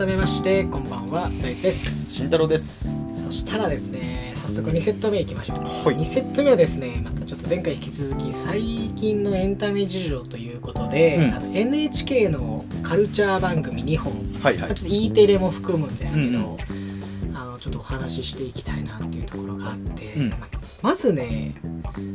[0.00, 2.14] 改めましてこんばんは大地です。
[2.14, 2.94] 慎太郎です。
[3.26, 5.96] そしたらですね早速2セット目いきましょう、はい。
[5.98, 8.62] 2セット目はですねまたちょっと前回引き続き最
[8.96, 11.34] 近のエンタメ事情ということで、うん。
[11.34, 14.58] あの NHK のカルチャー番組2本、はいはい。
[14.60, 20.30] まあちょっと E テレも含むんですけど、うんあのちょっとお話ししていきたいなっていうところがあって、うん。
[20.30, 20.38] ま
[20.80, 21.54] まずね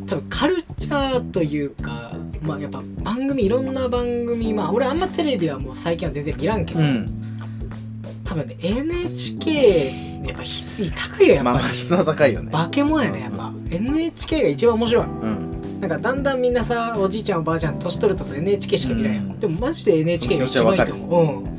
[0.08, 7.22] 多分カルチャーというか、まあ、やっぱ番組いろんな番組まあ俺あんまテレビはもう最近は全然見らんけど、うん。
[7.22, 7.25] 多
[8.36, 9.92] 分ね NHK
[10.26, 12.52] やっぱ質位高いよやっぱり、まあまあ質は高いよね。
[12.52, 13.52] 化け物やねやっぱ。
[13.70, 15.04] NHK が一番面白い。
[15.04, 15.80] うん。
[15.82, 19.40] なんかだんだんみんなさおじいちゃんおばあちゃん年取るとさ NHK しか見ないやん、うん。
[19.40, 21.46] でもマジで NHK が一番いいと思う。
[21.48, 21.56] うん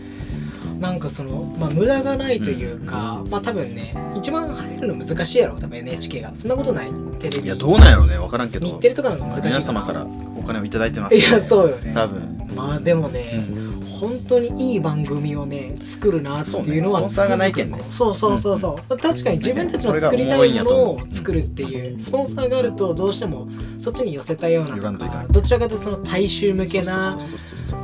[0.80, 6.36] なんかそのまあ無駄がないというか、まあ多分ね一番入るの難しいやろ多分 NHK が。
[6.36, 7.46] そんなことないテレビ。
[7.46, 8.66] いやどうなんやろうね分からんけど。
[8.66, 10.06] 日テレとかの方が難しい皆様から
[10.38, 11.92] お金をいただいてますいやそうよね。
[11.94, 12.50] 多分。
[12.54, 17.80] まあでもね、うん本当にいい番組をね作るなっていうのはそうねスポンサーがないけんね。
[17.90, 23.48] そうそうそうそう、確かに自分たちの作りたいものを作るっていうスポンサーがあるとどうしても
[23.78, 27.16] そっちに寄せたようなといかどちらかというとその大衆向けな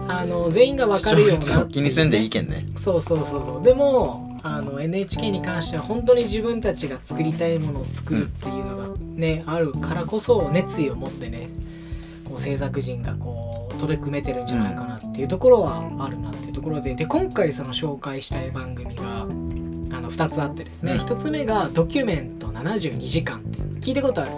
[0.08, 2.66] あの全員が分かるような気にせんでいいけんね。
[2.76, 3.62] そうそうそうそう。
[3.62, 11.48] でもあの NHK に関しては本当に自分たちが作りたいものを作るっていうのがね、あるからこそ熱意を持ってね
[12.24, 21.00] こう制作陣がこう取り組めてるんじゃないかなっていうところはあるなっていうところでで今回その紹介したい番組があの2つあってですね、うん。
[21.00, 23.80] 1つ目が「ドキュメント72時間」っていうの。
[23.80, 24.30] 聞いたことある？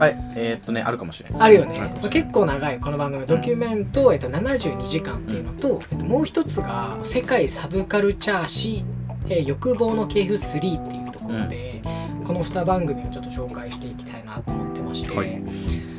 [0.00, 0.32] はい。
[0.34, 1.40] えーっとねあるかもしれない。
[1.40, 8.84] あるよね、まあ結構長いこの番組ドキュメント、えっと、72時間っていうのと、えっと、もう一つが「世界サブカルチャー誌、
[9.28, 11.80] えー欲望の系譜3」っていうところで、
[12.24, 15.40] この2番組をちょっと紹介していきたいなと思ってまして、はい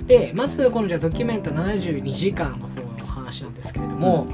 [0.01, 2.80] でまずこのじゃあドキュメント72時間の方
[3.31, 4.27] 話なんですけれども、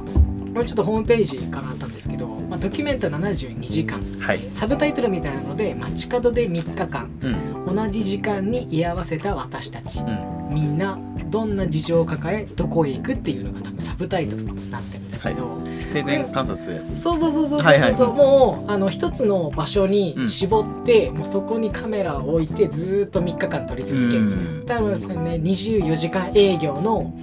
[0.53, 4.01] これちょっとホームページからあったんですけど、まあ、ドキュメント72時間。
[4.19, 4.39] はい。
[4.49, 7.75] サブタイトルみたいなので「街角で3日間うん。
[7.75, 10.53] 同じ時間に居合わせた私たち」うん。
[10.53, 10.97] みんな
[11.29, 15.61] どんな事情を抱えどこへ行くっていうのが多分サブタイトルになってるんですけど、
[15.93, 16.99] 定点観察するやつ。
[16.99, 20.27] そうそうそうそうそう、はいはいもうあの一つの場所にうん。
[20.27, 24.63] 絞って、もうそこにカメラを置いてずーっと3日間撮り続ける。
[24.65, 27.13] 多分それね24時間営業の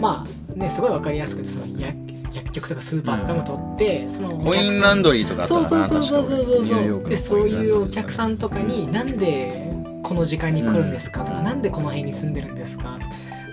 [0.00, 7.08] まあねすごいわかりやすくてその薬薬局とかスーパーとかも撮って、そのお客さんコインランドリーとかそうそうそうそうそうそう。
[7.08, 9.72] でそういうお客さんとかになんで
[10.02, 12.98] この時間に来るんですかとか、なんでこの辺に住んでるんですか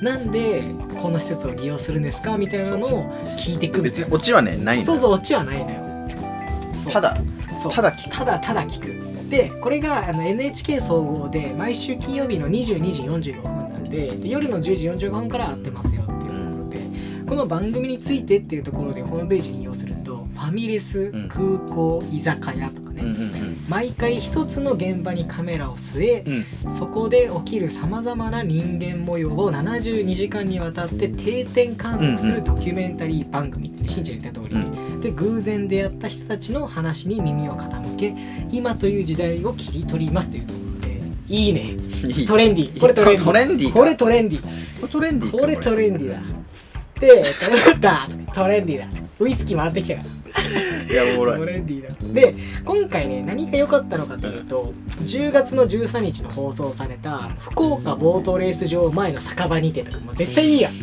[0.02, 0.64] なんで
[1.00, 4.06] この施設を利用するんですかみたいなのを聞いていくみたいな。
[4.06, 5.78] 別にオチはねないそうそうオチはないのよ。
[6.74, 6.94] そう。
[6.94, 7.18] ただ
[7.62, 7.72] そう。
[7.72, 8.18] ただ聞く。
[8.18, 9.30] ただただ聞く。
[9.30, 16.02] でこれがあの NHK 総合で毎週金曜日の22時45分なんでで夜の10時45分から会ってますよ
[17.32, 23.04] この番組についてっていうところでホームページに引用するとファミレス、うん空港居酒屋とかね、
[23.70, 26.26] 毎回一つの現場にカメラを据え
[26.70, 34.60] そこで起きるさまざまな人間模様を72時間にわたって定点観測するドキュメンタリー番組ってしんちゃん言った通り、う
[34.98, 35.00] ん。
[35.00, 38.14] で偶然出会った人たちの話に耳を傾け
[38.52, 41.02] 今という時代を切り取りますというところで。
[41.30, 41.78] いいね。
[42.28, 42.80] トレンディー。
[42.82, 44.44] これトレンディこれトレンディー。
[44.82, 46.41] これトレンディこれトレンディー
[47.08, 47.14] だ
[47.74, 49.02] でだトレンディーだ。
[49.20, 50.10] ウイスキー回ってきたから。
[50.92, 51.40] いやおもろい。
[51.40, 52.14] トレンディーだ。
[52.14, 54.74] で今回ね何が良かったのかというと
[55.04, 60.74] 10月の13日の放送された福岡ボートレース場前の酒場にてとかもう絶対いいやん。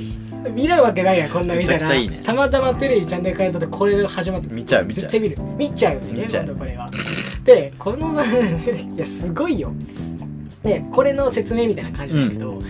[0.54, 1.94] 見るわけないやんこんな見たら。
[1.94, 2.20] いいね。
[2.24, 5.10] たまたまテレビチャンネル変えとってこれ始まって見ちゃう見ちゃう。
[5.10, 5.36] 絶対見る。
[5.56, 6.46] 見ちゃうよね見ちゃう。
[6.46, 6.90] ほんとこれは。
[7.44, 8.22] でこの
[8.94, 9.72] いやすごいよ。
[10.62, 12.60] でこれの説明みたいな感じだけど、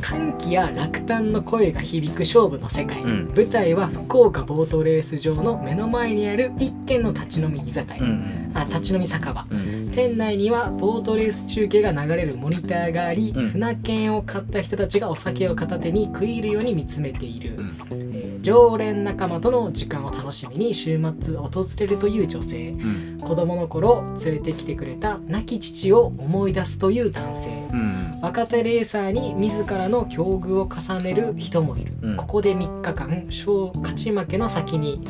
[0.00, 3.32] 歓喜や落胆の声が響く勝負の世界、うん。
[3.34, 8.52] 舞台は福岡ボートレース場の目の前にある一軒の立ち飲み居酒屋、うん。
[8.54, 9.46] あ立ち飲み酒場。
[9.50, 9.90] うん。
[9.90, 13.50] 店内にはボートレース中継が流れるモニターがあり、うん。
[13.50, 17.76] 船券を買った人たちがお酒を片手に食い入るように見つめている、うん。
[17.90, 22.70] えー常連仲間との時間を楽しみに週末訪れるという女性。
[22.70, 23.18] うん。
[23.20, 27.48] 子供の頃連れてきてくれた亡き父を思い出すという男性。
[27.72, 32.16] うん若手レーサーに自らの境遇を重ねる人もいる、うん。
[32.16, 35.02] ここで3日間勝勝ち負けの先に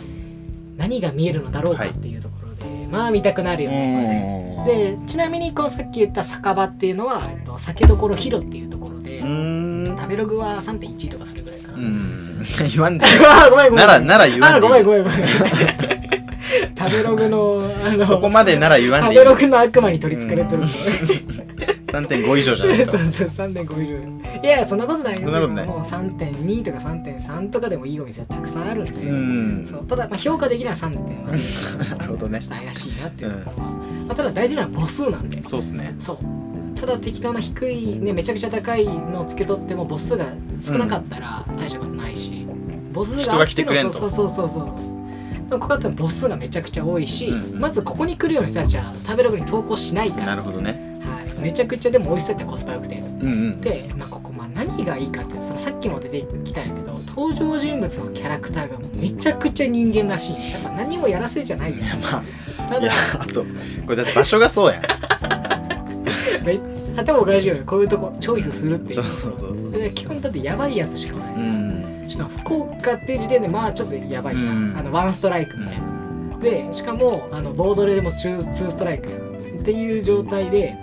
[0.76, 1.90] 何が見えるのだろうかはい。
[1.90, 4.64] っていうところで、まあ見たくなるよね。
[4.64, 12.44] でちなみにこのさっき言った酒場っていうのは、えっと、酒どころヒロっていうところで、食べログは3.1とかそれぐらいかな、うん。
[12.70, 13.04] 言わんで。
[13.26, 13.86] あごめんごめん。
[13.86, 14.68] ならなら言わんで。
[14.68, 15.20] ごめんごめんごめん。
[16.76, 19.24] 食べログのあのそこまでなら言わん食でいい。
[19.24, 20.62] べログの悪魔に取りつかれてる、
[21.90, 25.20] 3.5以上じゃないと そうそう3.5以上いやいやそんなことないよ。
[25.22, 25.66] そんなことない。
[25.66, 29.66] もう3.2とか3.3とかでもいいお店はたくさんあるんで、うん。
[29.66, 29.86] そう。
[29.86, 31.24] ただまあ評価的には3点。
[31.24, 31.32] は
[31.98, 32.40] なるほどね。
[32.40, 35.42] ちょっと怪しいなっていうところは、まあ、ただ大事なのは母数なんで。
[35.42, 35.94] そうっすね。
[35.98, 36.18] そう。
[36.78, 40.26] ただ適当な低いねめちゃくちゃ高いのをつけとっても母数が
[40.60, 42.46] 少なかったら大したことないし、
[42.94, 43.88] 母数があって人が来てくれんと。
[43.88, 44.90] のそうそうそうそう。
[45.50, 47.60] ここだったら母数がめちゃくちゃ多いし、うんうん。
[47.60, 50.26] まずここに来るような人たちは食べログに投稿しないから。
[50.26, 50.70] なるほどね。
[50.70, 50.89] はい、
[51.40, 52.96] めちゃくちゃでも美味しそうやってコスパ良くて。
[52.96, 53.60] うんうん。
[53.60, 60.52] で、まあ、ここまあ何がいいかってそのさっきも出てきたんやけど登場人物のキャラクターがめちゃくちゃ人間らしい。
[60.52, 61.72] やっぱ何もやらせじゃない。
[61.72, 62.22] やんいやま
[62.68, 63.46] ただあとこ
[63.90, 64.82] れだって場所がそうやん。
[66.44, 66.60] めっ
[66.96, 67.62] 頭おかしいよね。
[67.64, 69.72] こういうとこチョイスするっていそううそうそうそう。
[69.72, 72.04] で基本だってやばいやつしかない、うん。
[72.08, 74.74] しかも福岡っていう時点でまあちょっとやばいな、うん。
[74.76, 76.38] あのワンストライクみたいな。
[76.38, 79.16] でしかもあのボードレでもツーツーストライクや
[79.60, 80.74] っていう状態で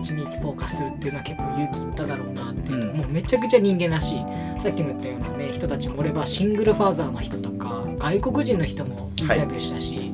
[0.00, 2.72] たちにフォーカスするっていうのは結構勇気いっただろうなって。
[2.72, 2.96] いう、うん。
[2.96, 4.24] もうめちゃくちゃ人間らしい。
[4.60, 10.12] さっきも言ったようなね人たちもおればシングルファーザーの人とか外国人の人もインタビューしたし、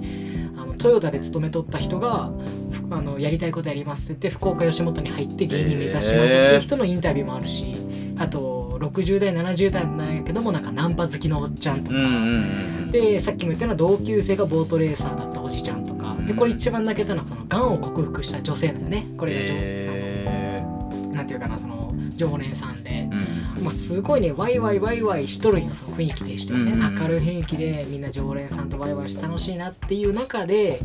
[0.56, 2.32] あのトヨタで勤めとった人が
[2.70, 6.24] ふあのやりたいことやりますって言って福岡吉本に入って芸人目指しますって
[6.54, 7.76] いう人のインタビューもあるし、
[8.18, 12.92] あと60代70代なんやけどもなんかナンパ好きのおっちゃんとか、うんうんうん。
[12.92, 15.95] でさっきも言ったような同級生がボートレーサーだったおじちゃんとか
[16.26, 19.06] でこれ一番泣けたのはこのがんを克服した女性なのね。
[19.16, 22.90] これが、えあのなんていうかなその常連さんで。
[22.90, 23.62] ーうん。
[23.64, 26.82] もうすごいねワイワイワイワイしとるんよその雰囲気でしてね、うん。
[26.82, 30.80] うん明るい雰囲気でみんな常連さんとワイワイして楽しいなっていう中で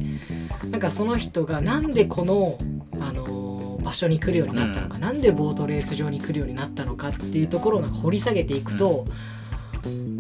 [0.70, 2.58] なんかその人がなんでこの
[3.00, 9.06] あの場所に来るようになったのか、なんでボートレース場に来るようになったのかっていうところをなんか掘り下げていくと、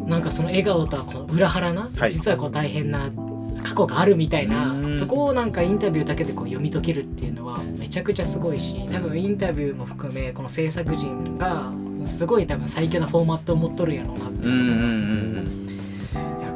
[0.07, 2.11] なんかその笑顔とはこう裏腹な、はい。
[2.11, 3.09] 実はこう大変な
[3.63, 4.99] 過去があるみたいな、うん。
[4.99, 11.71] そこをなんかインタビューだけでこう読み解けるっていうのはめちゃくちゃすごいし多分インタビューも含めこの制作陣が
[12.05, 15.51] すごい多分最強なフォーマットを持っとるんやろうなっていうと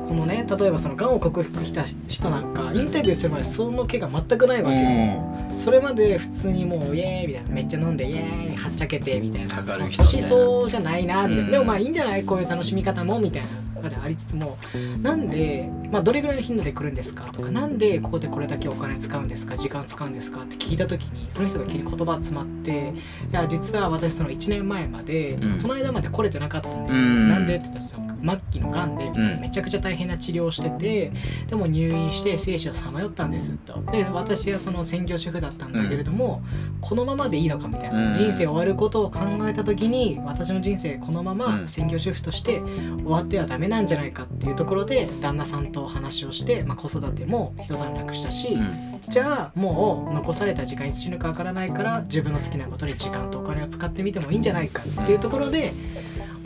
[0.09, 5.21] ここのね例えばそのがんを克服した人なんかインタビューするまでその気が全くないわけよ、
[5.59, 9.77] それまで普通にもうイエーイみたいなめっちゃ飲んでイエーイはっちゃけてみたいな。
[9.77, 12.23] ね年そうじゃないなみたいな、うんでもまあいいんじゃない？
[12.23, 14.57] こういう楽しみ方もみたいなまでありつつも
[15.01, 22.93] なんで、まあ、どれぐらいの頻度で来るんですかとかなんでここでこれだけお金使うんですか時間使うんですかって聞いた時にその人が急に言葉詰まって
[23.31, 25.61] 「いや実は私その1年前まで、うん。
[25.61, 27.29] この間まで来れてなかったんですよ、うん。
[27.29, 29.41] なんで?」って言ったら末期のがんでみたいなうん。
[29.41, 31.11] めちゃくちゃ大変な治療をしてて
[31.47, 33.81] でも入院して生死をさまよったんですと。
[33.91, 36.41] で私はその専業主婦だったんだけれども、
[36.81, 38.13] このままでいいのかみたいな、うん。
[38.13, 41.67] 人生終わることを考えた時に私の人生このまうまん。
[41.67, 49.01] 専業主婦として終わってはダメなんじゃないかっていうところで旦那さんと話をして、まあ、子育ても一段落したし、うん。
[49.09, 55.73] じゃあもう残された時間いつ死ぬかわからないから自分の好きなことに時間とお金を使ってみてもいいんじゃないかっていうところで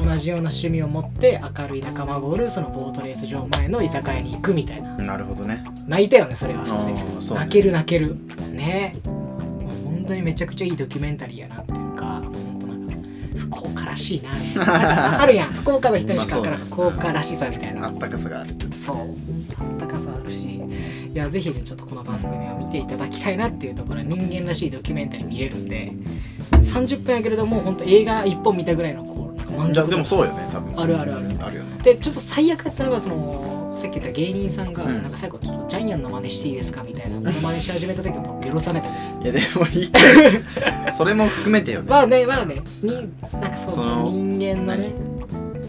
[0.09, 4.95] 同じような趣味を持って明るい仲間がおるそのボートレース場前の居酒屋に行くみたいな。
[4.97, 5.63] なるほどね。
[5.87, 7.03] 泣いたよねそれは普通あーそうね。
[7.03, 8.15] に泣ける泣ける。
[8.51, 8.95] ね。
[9.03, 12.95] 本当にめちゃくちゃいいドキュメンタリーやなっていうか本当なんか
[13.37, 14.33] 福岡らしいな。
[14.33, 14.81] みたいななん
[15.17, 15.53] かあるやん。
[15.53, 17.87] 福岡の人にしか分からんまあ福岡らしさみたいな。
[17.87, 18.49] あったかさがある。
[18.71, 20.55] そうあったかさあるし。
[21.11, 25.91] いやぜひねちょっとこの番組を見ていただきたいなっていうところは人間らしいドキュメンタリー見れるんで
[26.51, 29.28] 30分やけれども本当映画1本見たぐらいのこう
[29.67, 30.79] でもそうよね多分。
[30.81, 31.25] あるあるある。
[31.41, 31.77] あるよね。
[31.83, 35.01] でちょっと最悪やったのがそのさっき言った芸人さんがうん。
[35.01, 36.83] なんか最後ちょっとジャイアンの真似していいですか？
[36.83, 38.91] みたいなこの真似し始めた時はもうゲロ冷めたい
[39.25, 39.91] やでもいい。
[40.91, 41.89] それも含めてよね。
[41.89, 42.61] まあねまあね。
[42.81, 44.91] になんかそうそうその人間のね。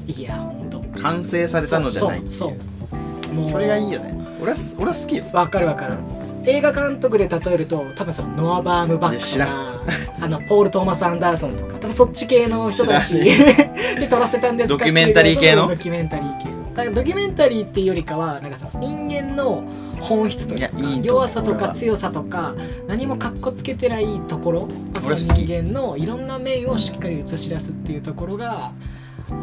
[0.06, 0.80] いやほんと。
[1.00, 2.32] 完成されたのじゃないっていう。
[2.34, 3.34] そうそう。
[3.34, 4.18] もうそれがいいよね。
[4.42, 5.24] 俺は俺は好きよ。
[5.32, 5.94] わかるわかる、
[6.46, 9.80] 映画監督で例えると多分そのノア・バームバックとか
[10.24, 13.08] あのポール・トーマス・アンダーソンとか多分そっち系の人たち。
[13.08, 13.14] 知
[14.00, 14.78] で撮らせたんですか？
[14.78, 15.68] ドキュメンタリー系の？
[15.68, 16.44] ドキュメンタリー系
[16.74, 19.64] だからドキュメンタリーっていうよりかはなんかさ人間の
[20.00, 20.68] 本質というか
[21.02, 22.54] 弱さとか強さとか
[22.86, 24.60] 何もかっこつけてないところ、
[24.92, 28.70] まあその人間のいろんな面をしっかり映し出すっていうところが
[29.28, 29.40] あの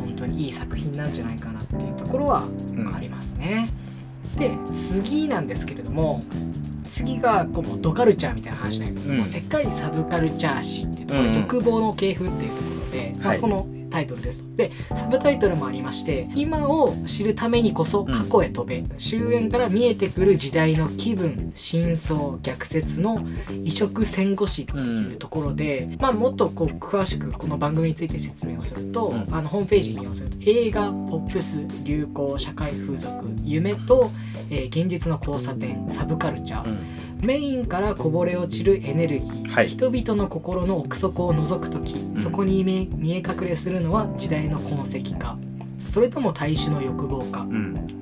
[0.00, 2.44] 本当にいい作品なんじゃないかなっていうところは
[2.76, 2.94] うん。
[2.94, 3.68] ありますね。
[4.36, 6.22] で次なんですけれども
[6.88, 9.24] 次がこうドカルチャーみたいな話なんやけど、うん。
[9.24, 11.42] 世界サブカルチャー誌っていうところで、うんうん。
[11.42, 13.40] 欲望の系譜っていうところで、まあはい。
[13.40, 14.44] このタイトルです。
[14.56, 23.24] でサブタイトルもありまして今を知るためにこそ過去へ飛べ、終焉から見えてくる時代の気分真相逆説の
[23.64, 29.26] 異色戦後史っていうところで、まあ、もっとこう詳しくこの番組について説明をすると、うん。
[29.30, 34.10] あのホームページに引用すると映画ポップス流行社会風俗夢と、
[34.50, 39.68] えー現実の交差点サブカルチャー、うんメインからこぼれ落ちるエネルギー、はい。
[39.68, 42.16] 人々の心の奥底を覗く時、ん。
[42.16, 45.36] そこに見え見え隠れするのは時代の痕跡か
[45.86, 47.97] それとも大衆の欲望かうん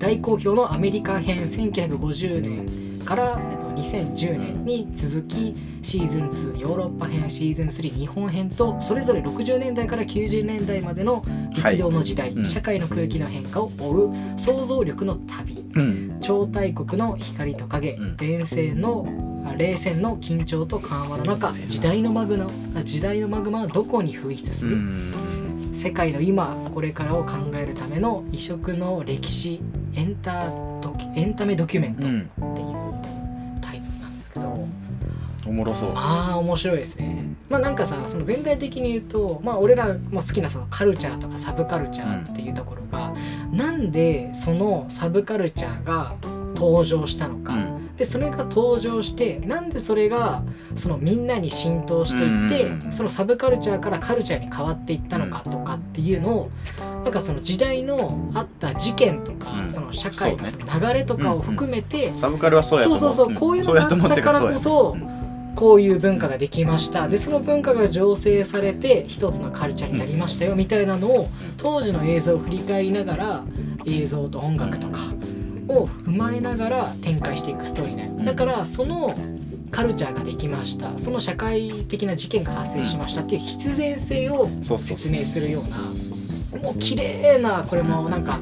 [0.00, 11.22] 大好評のアメリカ編1950年からえっと2010年に続きシーズン2ヨーロッパ編シーズン3日本編とそれぞれ60年代から90年代までの
[11.54, 12.46] 激動の時代、うん。
[12.46, 16.18] 社会の空気の変化を追う想像力の旅うん。
[16.22, 18.16] 超大国の光と影、うん。
[18.16, 19.06] 冷戦の
[19.46, 25.70] あ冷戦の緊張と緩和の中時代のマグナあ時代のマグマはどこに噴出する、うん。
[25.74, 29.60] 世界の今これからを考えるための異色の歴史
[29.94, 34.68] エンタドキエンタメドキュメントうんっていうタイトルなんですけど、
[35.46, 35.92] おもろそう。
[35.94, 37.24] ああ面白いですね。
[37.48, 43.14] まあなんかさその全体的に言うとまあ俺らも好きなそのカルチャーとかサブカルチャーっていうところが、
[43.52, 46.14] なんでそのサブカルチャーが
[46.54, 47.96] 登場したのか、うん。
[47.96, 50.42] でそれが登場してなんでそれが
[50.74, 52.92] そのみんなに浸透していって、うんうんうん。
[52.92, 56.50] そのサブカルチャーからカルチャーに変わっていったのかとかっていうのを
[57.04, 59.70] なんかその時代のあった事件とか、うん。
[59.70, 64.96] その社会の流れとかを含めて、サブカルはそうやと思そうそうそうこういうのがあったからこそ
[65.54, 67.08] こういう文化ができました。
[67.08, 73.44] でその文化が醸成されて一つのカルチャーになりましたよみたいなのを当時の映像を振り返りながら
[73.86, 75.00] 映像と音楽とか
[75.68, 78.24] を踏まえながら展開していくストーリーね。
[78.24, 79.16] だからその
[79.70, 80.98] カルチャーができました。
[80.98, 85.76] その社会的な事件が発生しましたっていう必然性を説明するような
[86.62, 88.38] もう綺麗なこれもなんか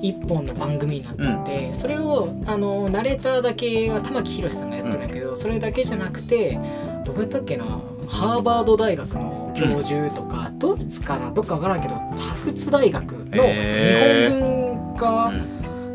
[0.00, 6.58] 一本の番組になってて、それをあのナレーターだけは玉木宏さんがやってるんだけど、それだけじゃなくて
[7.04, 7.64] どこやったっけな
[8.06, 15.32] ハーバード大学の教授とか、ドイツかなどっかわからんけどタフツ大学の日本文化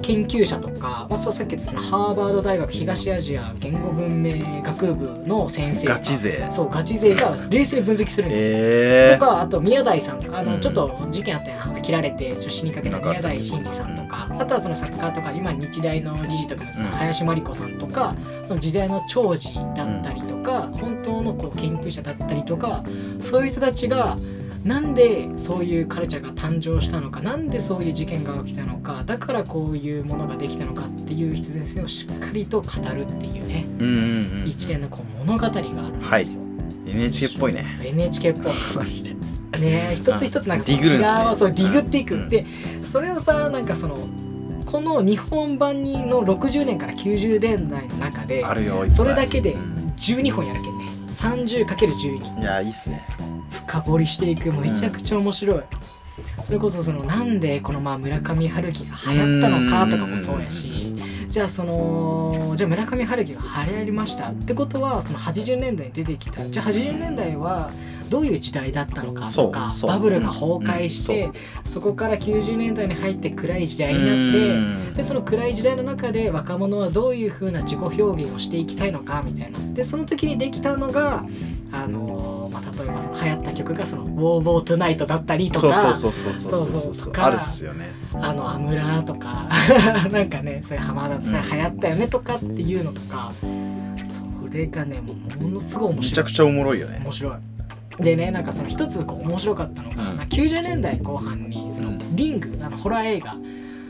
[0.10, 6.50] 研究者とか、まあ、そうさっき言ったそのハーバード大学東アジア言語文明学部の先生がガチ勢。
[6.52, 9.18] そうガチ勢が冷静に分析するんよえ。
[9.20, 10.62] とかあと宮台さんとかあの、うん。
[10.62, 14.28] ちょっと事件あったやん切られて死にかけた宮台真司さんとか。
[14.40, 22.84] あとはそのサッカーとか今日大の理事とかの林真理子さんとかその時代の長寿だったりとか、本当のこう研究者だったりとか
[23.22, 24.18] そういう人たちが
[24.64, 33.66] なんでそういうカルチャーが誕生したのかなんでそういう事件が起きたのかだからこういうものができたのかっていう必然性をしっかりと語るっていうね。
[33.80, 36.10] うんうんうん一連のこう物語があるんですよ。
[36.10, 36.28] はい。
[36.88, 37.66] NHK っぽいね。
[37.84, 38.54] NHK っぽい。
[38.76, 39.16] マジで。
[39.60, 42.30] ね一つ一つなんかディグるそうディグっていく、うん。
[42.30, 42.46] で
[42.82, 43.98] それをさなんかその
[44.66, 48.46] この日本版にの60年から90年代の中で
[48.90, 49.94] それだけでうん。
[49.98, 50.86] 12本やるけんね。
[51.12, 53.06] 30×12 いやいいっすね
[53.50, 55.64] 深掘りしていくめちゃくちゃ面白い、
[56.46, 60.96] それこそそのなんでこのまあ村上春樹が流行ったのかとかもそうやし
[61.28, 64.30] じゃあそのじゃあ村上春樹が流行りました。
[64.32, 66.50] ってことはその80年代に出てきた。
[66.50, 67.70] じゃあ80年代は
[68.10, 71.34] どういう時代だったのかとかバブルが崩壊して、うん
[71.66, 79.60] そこから90年代に入って暗い時代になってでその暗い時代の中で若者はどういう風な自己表現をしていきたいのかみたいな。
[79.74, 81.24] でその時にできたのが
[81.72, 87.94] あの、まあ、例えばその流行った曲がその「ウォーボートナイト」だったりとかそうそうそうそうそうあるっすよね。
[88.14, 89.50] あの「アムラ」とか
[90.12, 96.10] なんかねそれ浜田それ流行ったよねとかっていうのとか、うん、それがねもうものすごい面白い。
[96.10, 97.02] めちゃくちゃおもろいよね。
[97.04, 98.04] 面白い。
[98.04, 103.36] でねなんかその一つこう面白かったのが、うん、90年代後半にそのリングあのホラー映画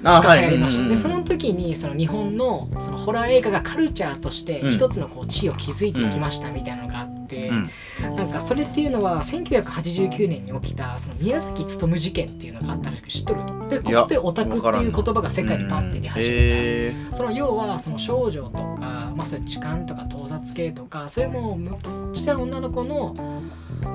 [0.01, 7.18] が流行りました、でその時にその日本のそのホラー映画がカルチャーとして一つのこう地位を築いていきましたみたいなのがあっ。
[7.37, 7.69] うん。
[8.15, 13.41] なんかそれっていうのは1989年に起きたその宮崎勉事件っていうのがあったらしく知っとる？
[13.69, 23.15] でここでオタクっていう言葉が世界にパッて出始めた、へその要はその少女とか、まあ、そういう痴漢とか盗撮系とかそういうもうむっちゃ女の子の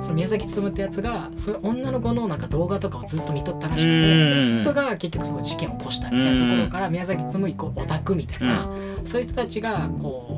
[0.00, 8.68] その宮崎勉ってやつがそういう女の子のなんか動画とかをずっと見とったらしくてそういう人が結局その事件を起こしたみたいなところから宮崎勉イコオタクみたいな、
[9.04, 10.33] そういう人たちがこう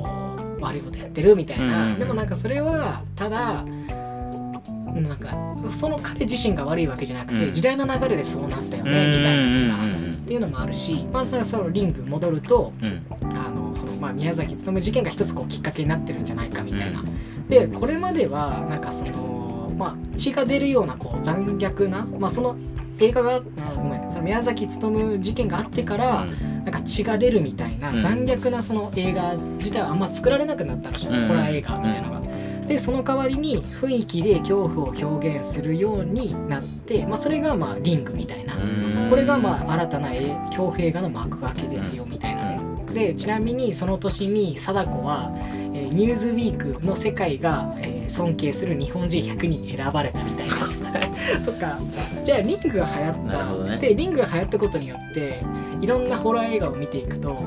[0.59, 1.99] 悪いことやってるみたいな、うん。
[1.99, 7.53] でもなんかそれはただなんかその彼自身が悪いわけじゃなくて、うん。
[7.53, 8.91] 時代の流れでそうなったようん。
[8.91, 9.37] ねみたい
[9.67, 9.83] なとか。
[9.83, 10.13] うん。
[10.13, 13.05] っていうのもあるし、まずはそのリング戻るとうん。
[13.37, 17.03] あのその、まあ、宮崎勉事件が一つこうきっかけになってるんじゃないかみたいな。
[17.47, 22.57] でこれまではなんかその、まあ、血が出るようなこう残虐な、まあ、その
[22.99, 23.41] 映画があ
[23.75, 26.25] ごめんその宮崎勉事件があってから、
[26.67, 32.27] なんか血が出るみたいなうん残虐なその映画自体はあんま作られなくなったらしい、うんホラー映画みたいなのが。
[32.67, 38.55] でその代わりに雰囲気で恐怖を表現するようになって、まあ、それがまあリングみたいな。
[38.55, 42.59] うんこれがまあ新たなえ恐怖映画の幕開けですよみたいなね。
[42.93, 50.55] でちなみにその年に貞子は、えーニューズウィークの世界が、えー尊敬する日本人100人に選ばれたみたいな。
[51.45, 51.79] とか。
[52.23, 53.77] じゃあリングが流行った、ね。
[53.77, 55.39] でリングが流行ったことによって
[55.81, 57.37] いろんなホラー映画を見ていくと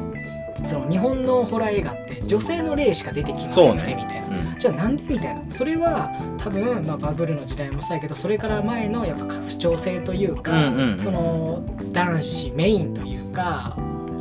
[0.64, 3.94] その日本のホラー映画って女性の霊しか出てきませんよねね。
[3.96, 4.52] みたいな。
[4.52, 4.58] うん。
[4.58, 5.42] じゃあなんでみたいな。
[5.48, 11.00] それは多分、まあ、バブルの時代もそうやけどそれから前のやっぱ不調性というか、うんうん。
[11.00, 13.76] その男子メインというか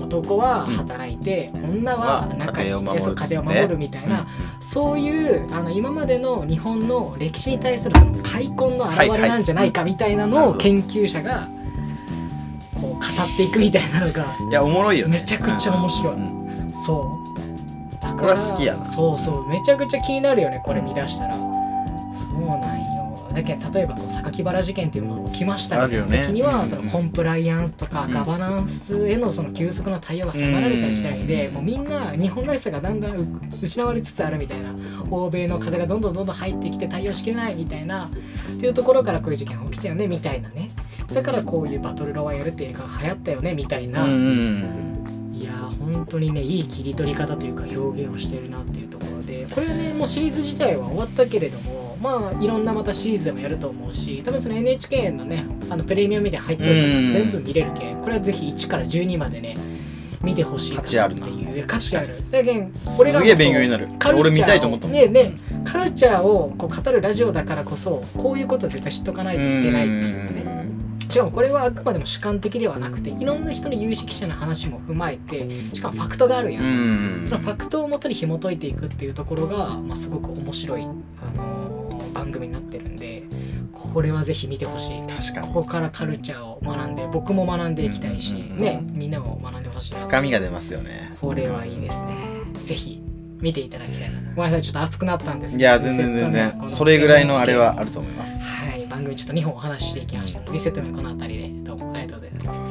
[0.09, 4.25] 男は働いて、女は中にいてそう家庭を守るみたいな、
[4.59, 11.47] そういうあの今までの日本の歴史に対するその開墾の表れなんじゃないかみたいなのを研究者が
[12.73, 13.01] こう語っ
[13.37, 15.19] ていくみたいなのがいやおもろいよね。
[15.19, 16.13] めちゃくちゃ面白い。
[16.15, 16.71] うん。
[16.71, 17.19] そ
[17.99, 18.01] う。
[18.01, 18.85] だこれは好きやな。
[18.85, 19.47] そうそう。
[19.47, 21.35] めちゃくちゃ気になるよねこれ見出したら、
[23.41, 26.27] だけど例えばこう榊原事件っていうのが起きましたみたいなあるよね。
[26.27, 28.11] 時には、うんそのコンプライアンスとかうん。
[28.11, 34.75] ガバナンスへのその急速な対応が迫られた時代で、うんもうみんな日本らしさがだんだんう失われつつあるみたいな
[35.09, 38.09] 欧米の風がどんどんどんどん入ってきて対応しきれないみたいなっ
[38.59, 40.71] ていうところからこういう事件が起きたよねみたいなね。
[41.13, 48.88] だからこういうバトルロワイヤルっていう映画が流行ったよねみたいな、いやー本当にねいい切り取り方というか表現をしてるなっていう
[49.47, 57.07] とこれはねもうシリーズ自体は終わったけれどもまあいろんなまたシリーズでもやると思うし多分その NHK のねあのプレミアムみたいに入ってるうん。
[57.07, 59.55] の全部見れるけんこれはぜひ1から12までね
[60.21, 63.87] 見てほしいかななっていう価値あるだけんすげえ勉強になる。
[64.17, 65.31] 俺見たいと思っねね
[65.63, 70.38] カルチャーをこう語るラジオだからこそこういうことは絶対知っとかないといけないっていうかね
[71.09, 77.25] しかもこれはあくまでも主観的ではなくていろんな人の有識者の話も踏まえてしかもファクトがあるやん、うん。
[77.27, 80.85] そのファクトをもとに紐解いていくっていうところが、まあ、すごく面白い、あ
[81.37, 81.79] のー
[82.13, 83.23] 番組になってるんで
[83.71, 85.01] これはぜひ見てほしい。
[85.07, 85.47] 確かに。
[85.47, 91.15] ここからカルチャーを学んで僕も学んでいきたいし、ねみんなも学んでほしい深みが出ますよね。
[91.21, 92.15] これはいいですね。
[92.65, 93.01] ぜひ
[93.39, 94.19] 見ていただきたいな。
[94.35, 96.69] ごめんなさいちょっと熱くなったんですいや全然全然。
[96.69, 98.43] それぐらいのあれはあると思います。
[98.43, 98.48] はい
[98.99, 100.51] 番組ちょっと2本お話ししていきました。
[100.51, 101.63] リセット名この辺りで。
[101.63, 102.68] どうもありがとうございます